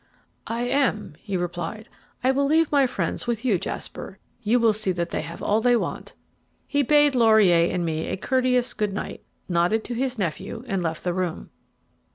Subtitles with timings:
[0.47, 1.87] "I am," he replied.
[2.23, 4.17] "I will leave my friends with you, Jasper.
[4.41, 6.15] You will see that they have all they want."
[6.65, 11.03] He bade Laurier and me a courteous good night, nodded to his nephew, and left
[11.03, 11.51] the room.